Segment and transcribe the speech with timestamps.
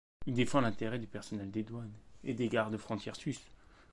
[0.25, 1.93] Il défend les intérêts du personnel des douanes
[2.23, 3.51] et des gardes-frontière suisses.